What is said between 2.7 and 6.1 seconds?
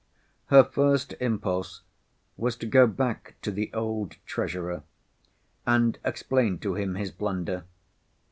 back to the old treasurer, and